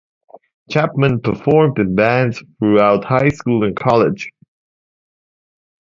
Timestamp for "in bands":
1.77-2.43